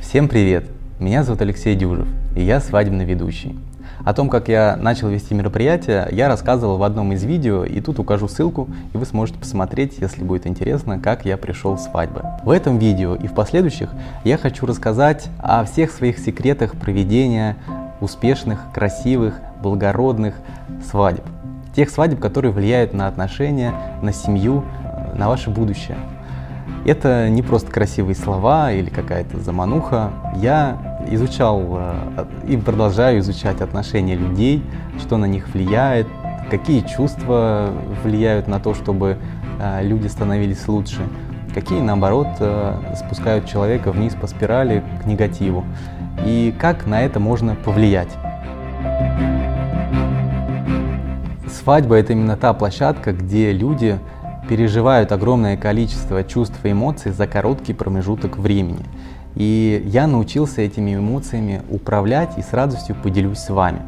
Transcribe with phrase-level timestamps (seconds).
[0.00, 0.64] Всем привет!
[0.98, 3.56] Меня зовут Алексей Дюжев, и я свадебный ведущий.
[4.04, 7.98] О том, как я начал вести мероприятие, я рассказывал в одном из видео, и тут
[8.00, 12.22] укажу ссылку, и вы сможете посмотреть, если будет интересно, как я пришел в свадьбы.
[12.44, 13.90] В этом видео и в последующих
[14.24, 17.56] я хочу рассказать о всех своих секретах проведения
[18.00, 20.34] успешных, красивых, благородных
[20.90, 21.24] свадеб.
[21.76, 24.64] Тех свадеб, которые влияют на отношения, на семью,
[25.14, 25.98] на ваше будущее.
[26.84, 30.12] Это не просто красивые слова или какая-то замануха.
[30.36, 30.78] Я
[31.10, 34.62] изучал э, и продолжаю изучать отношения людей,
[34.98, 36.06] что на них влияет,
[36.50, 37.70] какие чувства
[38.02, 39.18] влияют на то, чтобы
[39.60, 41.00] э, люди становились лучше,
[41.54, 45.64] какие, наоборот, э, спускают человека вниз по спирали к негативу,
[46.24, 48.10] и как на это можно повлиять.
[51.46, 53.98] Свадьба– это именно та площадка, где люди
[54.50, 58.84] переживают огромное количество чувств и эмоций за короткий промежуток времени.
[59.36, 63.80] И я научился этими эмоциями управлять и с радостью поделюсь с вами.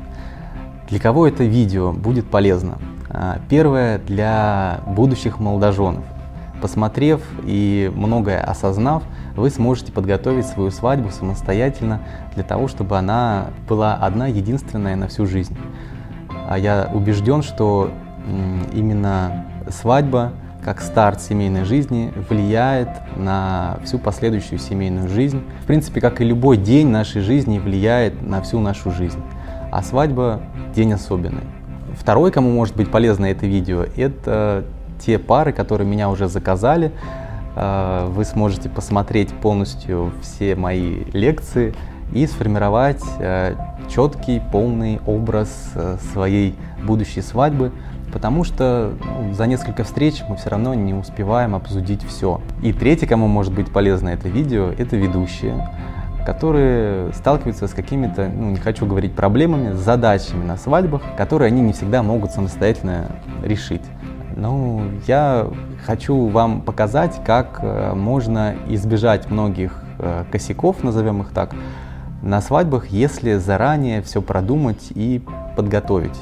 [0.89, 2.78] Для кого это видео будет полезно?
[3.11, 6.05] А, первое для будущих молодоженов.
[6.61, 9.03] Посмотрев и многое осознав,
[9.34, 12.03] вы сможете подготовить свою свадьбу самостоятельно
[12.37, 15.56] для того, чтобы она была одна единственная на всю жизнь.
[16.48, 17.91] А я убежден, что
[18.72, 20.34] именно свадьба
[20.65, 25.43] как старт семейной жизни влияет на всю последующую семейную жизнь.
[25.63, 29.21] В принципе, как и любой день нашей жизни влияет на всю нашу жизнь.
[29.73, 30.41] А свадьба–
[30.75, 31.43] день особенный.
[31.99, 34.65] Второй, кому может быть полезно это видео, это
[35.05, 36.93] те пары, которые меня уже заказали.
[37.57, 41.75] А, вы сможете посмотреть полностью все мои лекции
[42.13, 47.73] и сформировать а, четкий, полный образ а, своей будущей свадьбы–
[48.13, 52.41] потому что ну, за несколько встреч мы все равно не успеваем обсудить все.
[52.63, 55.69] И третий, кому может быть полезно это видео, это ведущие,
[56.25, 61.73] которые сталкиваются с какими-то, ну не хочу говорить проблемами, задачами на свадьбах, которые они не
[61.73, 63.07] всегда могут самостоятельно
[63.43, 63.83] решить.
[64.37, 65.49] Ну, я
[65.84, 71.55] хочу вам показать, как э, можно избежать многих э, косяков, назовем их так,
[72.22, 75.21] на свадьбах, если заранее все продумать и
[75.55, 76.19] подготовить.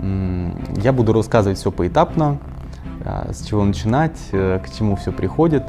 [0.00, 2.38] Я буду рассказывать все поэтапно,
[3.04, 5.64] а, с чего начинать, э, к чему все приходит.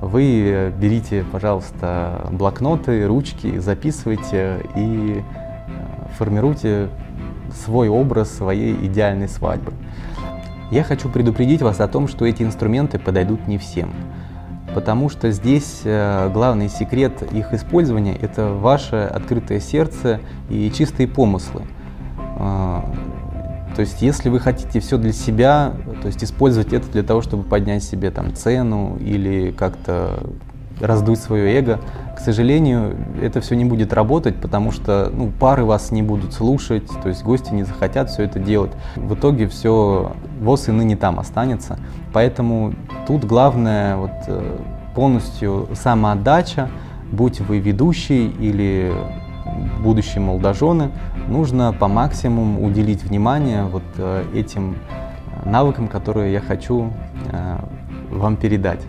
[0.00, 6.88] Вы берите, пожалуйста, блокноты, ручки, записывайте и э, формируйте
[7.64, 9.72] свой образ своей идеальной свадьбы.
[10.70, 13.90] Я хочу предупредить вас о том, что эти инструменты подойдут не всем,
[14.74, 21.62] потому что здесь э, главный секрет их использования– это ваше открытое сердце и чистые помыслы.
[23.74, 25.72] То есть, если вы хотите все для себя,
[26.02, 30.22] то есть использовать это для того, чтобы поднять себе там цену или как-то
[30.80, 31.80] раздуть свое эго,
[32.16, 36.86] к сожалению, это все не будет работать, потому что ну, пары вас не будут слушать,
[37.02, 38.72] то есть гости не захотят все это делать.
[38.96, 41.78] В итоге все ВОЗ и ныне там останется.
[42.12, 42.74] Поэтому
[43.06, 44.58] тут главное вот, э,
[44.94, 46.68] полностью самоотдача,
[47.10, 48.92] будь вы ведущий или
[49.82, 50.90] будущие молодожены,
[51.28, 54.76] нужно по максимуму уделить внимание вот э, этим
[55.44, 56.92] навыкам, которые я хочу
[57.30, 57.58] э,
[58.10, 58.80] вам передать.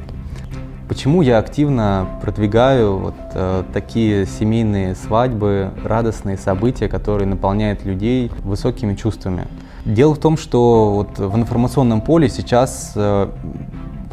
[0.87, 8.93] Почему я активно продвигаю вот э, такие семейные свадьбы, радостные события, которые наполняют людей высокими
[8.93, 9.47] чувствами?
[9.85, 13.29] Дело в том, что вот в информационном поле сейчас э,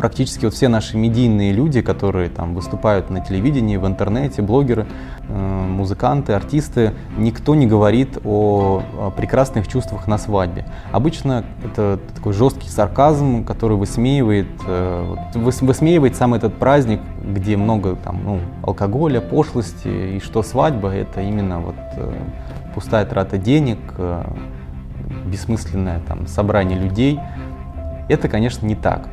[0.00, 4.86] практически вот все наши медийные люди, которые там выступают на телевидении, в интернете, блогеры,
[5.28, 8.82] э, музыканты, артисты, никто не говорит о,
[9.14, 10.64] прекрасных чувствах на свадьбе.
[10.90, 18.20] Обычно это такой жесткий сарказм, который высмеивает, э, высмеивает сам этот праздник, где много там,
[18.24, 22.10] ну, алкоголя, пошлости, и что свадьба это именно вот э,
[22.74, 23.78] пустая трата денег,
[25.26, 27.20] бессмысленное там собрание людей.
[28.08, 29.10] Это, конечно, не так.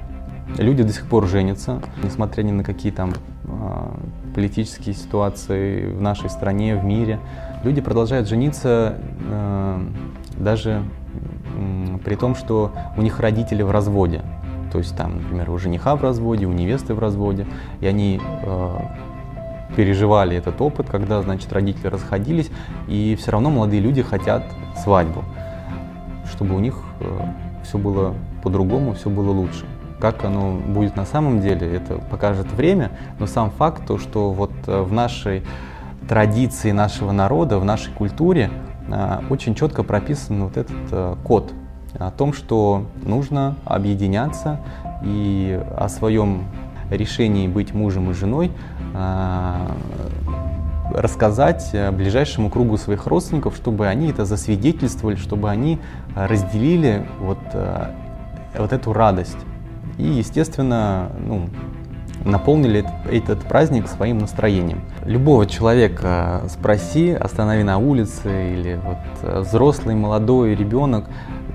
[0.58, 3.14] Люди до сих пор женятся, несмотря ни на какие там
[3.44, 3.88] э,
[4.34, 7.20] политические ситуации в нашей стране, в мире.
[7.64, 8.98] Люди продолжают жениться
[9.30, 9.80] э,
[10.38, 10.84] даже
[12.06, 14.22] при том, что у них родители в разводе.
[14.72, 17.46] То есть там, например, у жениха в разводе, у невесты в разводе,
[17.80, 18.78] и они э,
[19.76, 22.50] переживали этот опыт, когда, значит, родители расходились,
[22.88, 24.44] и все равно молодые люди хотят
[24.84, 25.24] свадьбу,
[26.32, 27.06] чтобы у них э,
[27.64, 28.14] все было
[28.44, 29.66] по-другому, все было лучше.
[30.00, 34.52] Как оно будет на самом деле, это покажет время, но сам факт, то, что вот
[34.68, 35.42] э, в нашей
[36.08, 38.52] традиции нашего народа, в нашей культуре
[38.88, 41.52] э, очень четко прописан вот этот э, код
[41.98, 44.60] о том, что нужно объединяться
[45.04, 46.44] и о своем
[46.92, 48.52] решении быть мужем и женой
[50.94, 55.80] рассказать ближайшему кругу своих родственников, чтобы они это засвидетельствовали, чтобы они
[56.16, 57.40] разделили вот,
[58.58, 59.38] вот эту радость.
[59.98, 61.50] И, естественно, ну,
[62.24, 64.82] наполнили этот праздник своим настроением.
[65.06, 71.06] Любого человека спроси, останови на улице или вот э, взрослый, молодой ребенок,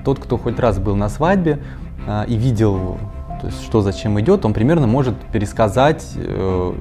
[0.04, 1.60] тот, кто хоть раз был на свадьбе
[2.06, 2.98] э, и видел,
[3.40, 6.72] то есть, что зачем идет, он примерно может пересказать, э,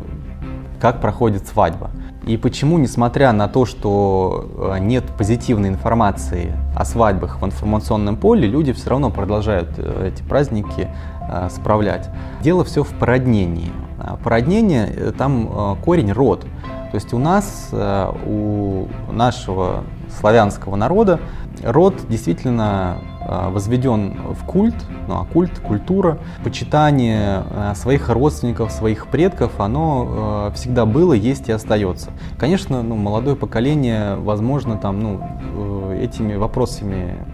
[0.79, 1.91] как проходит свадьба.
[2.25, 8.73] И почему, несмотря на то, что нет позитивной информации о свадьбах в информационном поле, люди
[8.73, 11.10] все равно продолжают эти праздники Э,
[11.49, 12.09] справлять.
[12.41, 13.71] Дело все в породнении.
[13.99, 16.45] А породнение, э, там э, корень род.
[16.91, 19.85] То есть у нас, у нашего
[20.19, 21.21] славянского народа,
[21.63, 24.75] род действительно возведен в культ,
[25.07, 27.45] ну а культ, культура, почитание
[27.75, 32.09] своих родственников, своих предков, оно всегда было, есть и остается.
[32.37, 37.30] Конечно, ну, молодое поколение, возможно, там, ну, этими вопросами Э,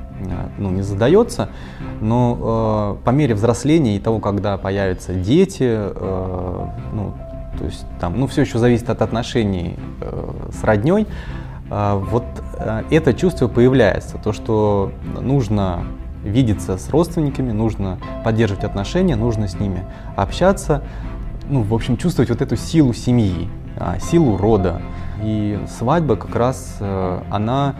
[0.58, 1.50] ну, не задается,
[2.02, 7.14] но э, по мере взросления и того, когда появятся дети, э, ну,
[7.58, 11.08] то есть там, ну, все еще зависит от отношений э, с родней,
[11.70, 12.26] э, вот
[12.58, 15.84] э, это чувство появляется, то, что нужно
[16.24, 19.86] видеться с родственниками, нужно поддерживать отношения, нужно с ними
[20.16, 20.84] общаться,
[21.50, 24.82] ну, в общем, чувствовать вот эту силу семьи, а, силу рода.
[25.24, 27.76] И свадьба как раз, э, она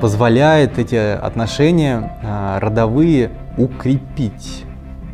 [0.00, 4.64] позволяет эти отношения а, родовые укрепить,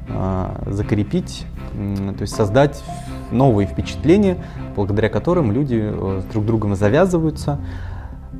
[0.08, 2.82] а, закрепить, то есть создать
[3.30, 4.38] новые впечатления,
[4.74, 7.58] благодаря которым люди э, с друг другом завязываются.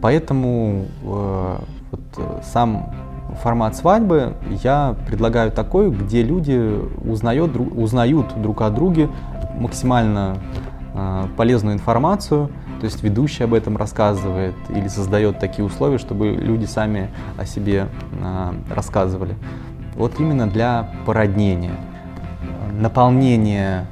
[0.00, 1.58] Поэтому э,
[1.90, 2.94] вот сам
[3.42, 9.08] формат свадьбы я предлагаю такой, где люди узнают, узнают друг о друге
[9.58, 10.38] максимально
[10.94, 12.50] а, полезную информацию,
[12.80, 17.88] то есть ведущий об этом рассказывает или создает такие условия, чтобы люди сами о себе
[18.22, 19.34] а, рассказывали.
[19.94, 21.76] Вот именно для породнения,
[22.72, 23.86] наполнения,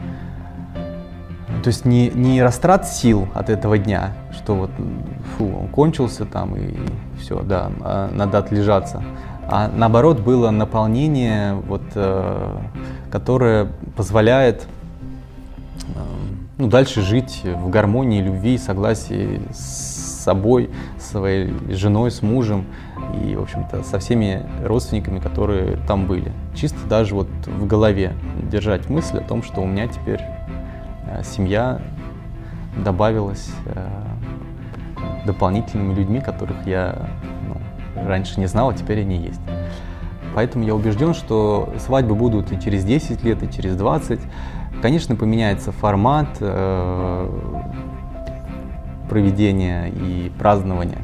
[1.62, 4.70] то есть не, не растрат сил от этого дня, что вот
[5.36, 6.76] фу, он кончился там и
[7.18, 9.02] все, да, а надо отлежаться,
[9.48, 12.56] а наоборот было наполнение, вот, э,
[13.10, 14.66] которое позволяет
[16.58, 22.66] ну, дальше жить в гармонии, любви, согласии с собой, своей женой, с мужем
[23.22, 26.32] и, в общем-то, со всеми родственниками, которые там были.
[26.54, 28.14] Чисто даже вот в голове
[28.50, 30.20] держать мысль о том, что у меня теперь
[31.06, 31.82] э, семья
[32.82, 33.88] добавилась э,
[35.26, 37.08] дополнительными людьми, которых я
[37.48, 39.40] ну, раньше не знал, а теперь они есть.
[40.34, 44.20] Поэтому я убежден, что свадьбы будут и через 10 лет, и через 20.
[44.84, 47.28] Конечно, поменяется формат э,
[49.08, 50.98] проведения и празднования,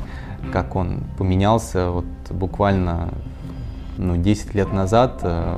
[0.52, 3.08] как он поменялся вот буквально
[3.96, 5.20] ну, 10 лет назад.
[5.22, 5.56] Э,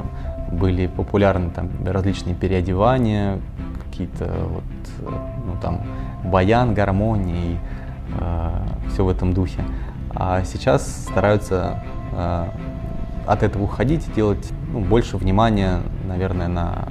[0.53, 3.41] были популярны там различные переодевания,
[3.87, 5.11] какие-то вот,
[5.45, 5.81] ну там,
[6.23, 7.59] баян, гармонии,
[8.21, 8.51] э,
[8.93, 9.65] все в этом духе.
[10.15, 11.83] А сейчас стараются
[12.13, 12.47] э,
[13.27, 16.87] от этого уходить делать ну, больше внимания, наверное, на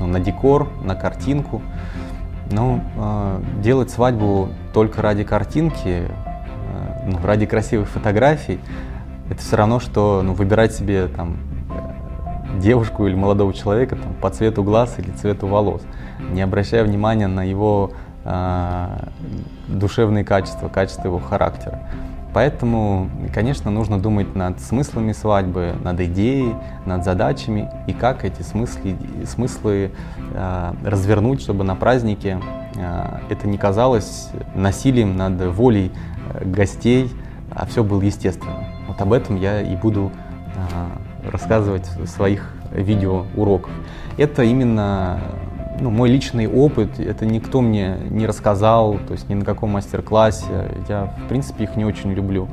[0.00, 1.62] ну, на декор, на картинку.
[2.50, 6.08] Но э, делать свадьбу только ради картинки, э,
[7.06, 8.60] ну, ради красивых фотографий,
[9.30, 11.38] это все равно, что ну, выбирать себе там,
[12.58, 15.82] девушку или молодого человека там, по цвету глаз или цвету волос,
[16.32, 17.92] не обращая внимания на его
[18.24, 19.08] э,
[19.68, 21.80] душевные качества, качества его характера.
[22.34, 28.96] Поэтому, конечно, нужно думать над смыслами свадьбы, над идеей, над задачами и как эти смыслы,
[29.24, 29.92] смыслы
[30.32, 32.40] э, развернуть, чтобы на празднике
[32.74, 35.92] э, это не казалось насилием над волей
[36.34, 37.08] э, гостей,
[37.52, 38.64] а все было естественно.
[38.88, 40.10] Вот об этом я и буду
[40.56, 43.70] э, рассказывать в своих видеоуроках.
[44.16, 45.20] Это именно
[45.80, 50.70] ну, мой личный опыт, это никто мне не рассказал, то есть ни на каком мастер-классе.
[50.88, 52.48] Я, в принципе, их не очень люблю.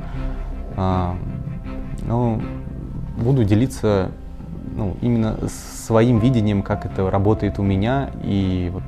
[0.76, 1.16] А,
[2.06, 2.40] но
[3.16, 4.10] буду делиться
[4.74, 8.82] ну, именно своим видением, как это работает у меня, и вот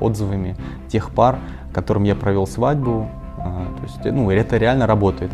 [0.00, 0.56] отзывами
[0.88, 1.38] тех пар,
[1.72, 3.08] которым я провел свадьбу.
[3.38, 5.30] А, то есть, ну, это реально работает.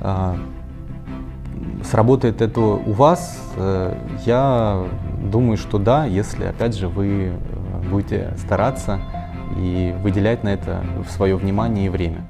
[0.00, 0.36] А,
[1.84, 3.94] сработает это у вас, э,
[4.24, 4.84] я
[5.22, 7.32] думаю, что да, если, опять же, вы
[7.90, 9.00] будете стараться
[9.56, 12.24] и выделять на это свое внимание и время.